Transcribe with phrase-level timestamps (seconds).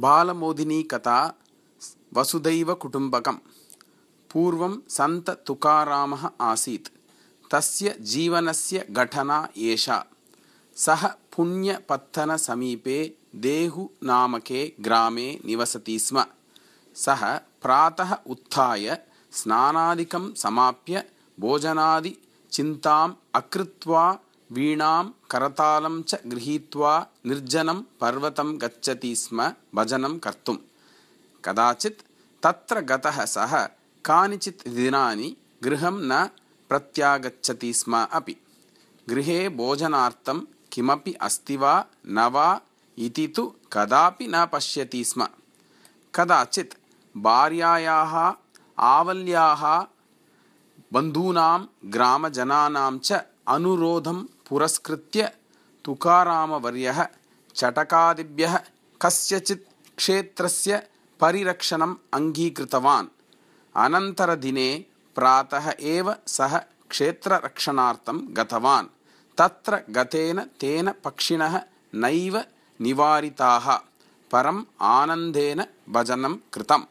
[0.00, 1.18] बालमोदिनी कथा
[2.14, 3.36] वसुधैवकुटुम्बकं
[4.30, 6.88] पूर्वं सन्ततुकारामः आसीत्।
[7.50, 10.04] तस्य जीवनस्य घटना एषा।
[10.76, 12.98] सः पुण्यपत्तनसमीपे
[13.36, 16.24] देहुनामके ग्रामे निवसति स्म।
[16.94, 18.98] सः प्रातः उत्थाय
[19.32, 21.04] स्नानादिकं समाप्य
[21.40, 24.18] भोजनादिचिन्ताम् अकृत्वा
[24.50, 26.92] वीणां करतालं च गृहीत्वा
[27.30, 30.56] निर्जनं पर्वतं गच्छति स्म भजनं कर्तुं
[31.44, 32.02] कदाचित्
[32.42, 33.54] तत्र गतः सः
[34.04, 36.24] कानिचित् दिनानि गृहं न
[36.70, 38.36] प्रत्यागच्छति स्म अपि
[39.06, 40.40] गृहे भोजनार्थं
[40.72, 41.72] किमपि अस्ति वा
[42.08, 42.48] न वा
[42.98, 45.26] इति तु कदापि न पश्यति स्म
[46.14, 46.74] कदाचित्
[47.14, 48.14] भार्यायाः
[48.78, 49.64] आवल्याः
[50.92, 51.58] बन्धूनां
[51.94, 53.20] ग्रामजनानां च
[53.54, 54.18] अनुरोधं
[54.50, 55.32] पुरस्कृत्य
[55.84, 57.06] तुकारामवर्यः
[57.54, 58.58] चटकादिभ्यः
[59.02, 60.86] कस्यचित् क्षेत्रस्य
[61.20, 63.06] परिरक्षणम् अङ्गीकृतवान्।
[63.76, 64.84] अनन्तरदिने
[65.14, 66.58] प्रातः एव सः
[66.90, 68.86] क्षेत्ररक्षणार्थं गतवान्।
[69.38, 71.60] तत्र गतेन तेन पक्षिणः
[71.94, 72.44] नैव
[72.80, 73.74] निवारिताः।
[74.30, 76.82] परम् आनन्देन भजनं कृतम्।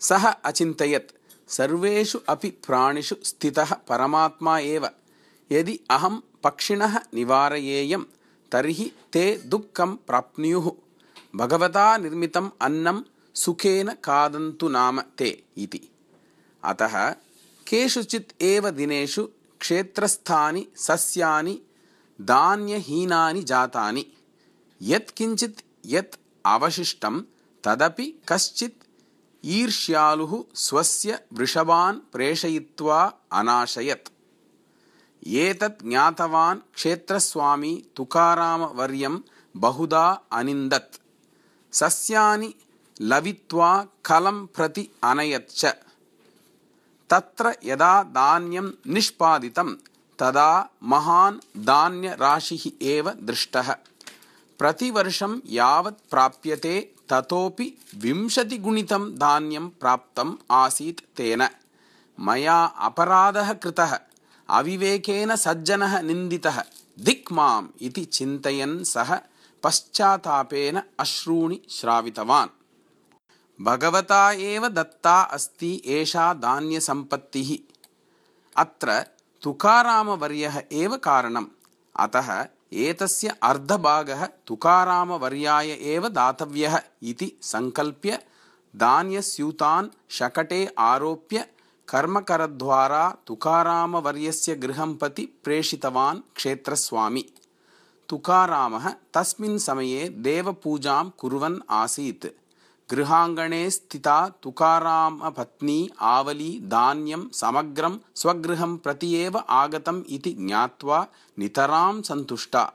[0.00, 4.90] सः अचिन्तयत् सर्वेषु अपि प्राणिषु स्थितः परमात्मा एव।
[5.52, 8.02] यदि अहं पक्षिणः निवारयेयं
[8.52, 10.70] तर्हि ते दुःखं प्राप्नुयुः।
[11.36, 13.02] भगवता निर्मितम् अन्नं
[13.34, 15.80] सुखेन खादन्तु नाम ते इति।
[16.64, 17.10] अतः
[17.66, 19.28] केषुचित् एव दिनेषु
[19.60, 21.60] क्षेत्रस्थानि सस्यानि
[22.20, 24.06] धान्यहीनानि जातानि।
[24.82, 26.16] यत्किञ्चित् यत्
[26.46, 27.20] अवशिष्टं
[27.64, 28.84] तदपि कश्चित्
[29.44, 34.08] ईर्ष्यालुः स्वस्य वृषभान् प्रेषयित्वा अनाशयत्
[35.28, 39.18] एतत् ज्ञातवान् क्षेत्रस्वामी तुकारामवर्यं
[39.56, 41.00] बहुधा अनिन्दत्।
[41.74, 42.54] सस्यानि
[43.00, 45.66] लवित्वा कलं प्रति अनयच्च
[47.10, 49.74] तत्र यदा धान्यं निष्पादितं
[50.18, 53.72] तदा महान् धान्यराशिः एव दृष्टः।
[54.58, 61.48] प्रतिवर्षं यावत् प्राप्यते ततोपि विंशतिगुणितं धान्यं प्राप्तम् आसीत् तेन।
[62.20, 63.98] मया अपराधः कृतः
[64.50, 66.62] अविवेकेन सज्जनः निन्दितः।
[66.98, 69.20] दिक् माम् इति चिन्तयन् सः
[69.62, 72.48] पश्चात्तापेन अश्रूणि श्रावितवान्।
[73.64, 77.74] भगवता एव दत्ता अस्ति एषा धान्यसम्पत्तिः।
[78.56, 79.04] अत्र
[79.42, 81.46] तुकारामवर्यः एव कारणम्।
[81.96, 88.18] अतः एतस्य अर्धभागः तुकारामवर्याय एव दातव्यः इति सङ्कल्प्य
[88.76, 91.46] धान्यस्यूतान् शकटे आरोप्य
[91.88, 97.24] कर्मकरद्वारा तुकारामवर्यस्य गृहं प्रति प्रेषितवान् क्षेत्रस्वामी।
[98.08, 102.26] तुकारामः तस्मिन् समये देवपूजां कुर्वन् आसीत्।
[102.90, 111.06] गृहाङ्गणे स्थिता तुकारामपत्नी आवली धान्यं समग्रं स्वगृहं प्रति एव आगतम् इति ज्ञात्वा
[111.38, 112.72] नितरां सन्तुष्टा।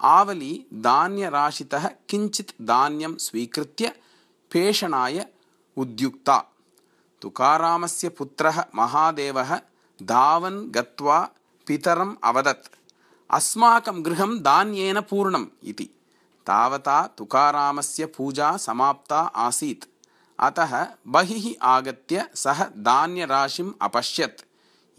[0.00, 3.92] आवली धान्यराशितः किञ्चित् धान्यं स्वीकृत्य
[4.50, 5.26] पेषणाय
[5.76, 6.53] उद्युक्ता
[7.24, 9.56] तुकारामस्य पुत्रः महादेवः
[10.02, 11.28] धावन् गत्वा
[11.66, 12.74] पितरम् अवदत्।
[13.30, 15.84] अस्माकं गृहं धान्येन पूर्णम् इति।
[16.46, 19.84] तावता तुकारामस्य पूजा समाप्ता आसीत्।
[20.40, 24.44] अतः बहिः आगत्य सः धान्यराशिम् अपश्यत्।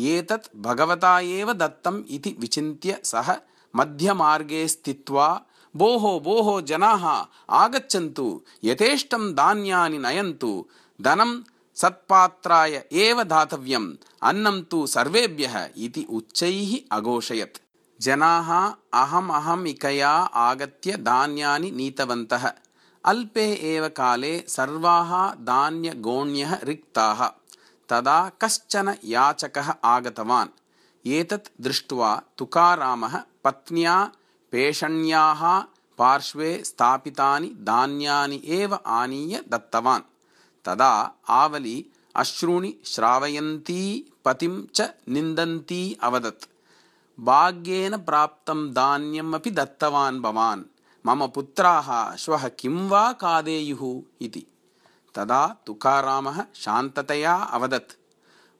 [0.00, 3.36] एतत् भगवता एव दत्तम् इति विचिन्त्य सः
[3.76, 5.42] मध्यमार्गे स्थित्वा
[5.76, 10.66] भोः भोः जनाः आगच्छन्तु यथेष्टं धान्यानि नयन्तु
[11.00, 13.92] धनं सत्पात्राय एव दातव्यम्।
[14.22, 17.58] अन्नं तु सर्वेभ्यः इति उच्चैः अघोषयत्।
[18.02, 22.52] जनाः अहम् अहम् इकया आगत्य धान्यानि नीतवन्तः।
[23.04, 27.26] अल्पे एव काले सर्वाः धान्यगोण्यः रिक्ताः।
[27.88, 30.48] तदा कश्चन याचकः आगतवान्।
[31.06, 34.12] एतत् दृष्ट्वा तुकारामः पत्न्या
[34.52, 35.58] पेषण्याः
[35.98, 40.02] पार्श्वे स्थापितानि धान्यानि एव आनीय दत्तवान्
[40.64, 46.44] तदा आवली अश्रूणि श्रावयन्ती पतिं च निन्दन्ती अवदत्।
[47.20, 50.62] भाग्येन प्राप्तं धान्यमपि दत्तवान् भवान्।
[51.06, 54.46] मम पुत्राः श्वः किं वा खादेयुः इति।
[55.14, 57.98] तदा तुकारामः शान्ततया अवदत्।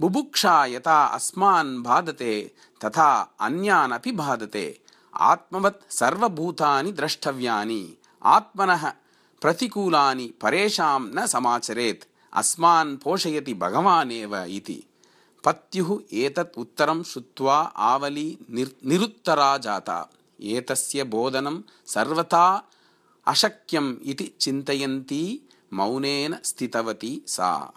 [0.00, 2.54] बुभुक्षा यथा अस्मान् बाधते
[2.84, 4.80] तथा अन्यान् अपि बाधते।
[5.14, 8.92] आत्मवत् सर्वभूतानि द्रष्टव्यानि। आत्मनः
[9.40, 14.84] प्रतिकूलानि परेषां न समाचरेत्। अस्मान् पोषयति भगवान् एव इति।
[15.44, 20.10] पत्युः एतत् उत्तरं श्रुत्वा आवली निर् निरुत्तरा जाता।
[20.40, 22.68] एतस्य बोधनं सर्वथा
[23.26, 27.72] अशक्यम् इति चिन्तयन्ती मौनेन स्थितवती सा